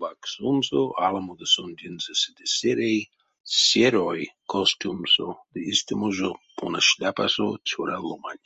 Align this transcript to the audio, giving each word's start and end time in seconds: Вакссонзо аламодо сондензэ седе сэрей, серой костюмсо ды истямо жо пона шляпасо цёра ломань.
Вакссонзо 0.00 0.82
аламодо 1.06 1.46
сондензэ 1.56 2.12
седе 2.22 2.46
сэрей, 2.56 3.00
серой 3.64 4.20
костюмсо 4.52 5.26
ды 5.52 5.60
истямо 5.72 6.08
жо 6.16 6.30
пона 6.56 6.80
шляпасо 6.88 7.46
цёра 7.68 7.98
ломань. 8.06 8.44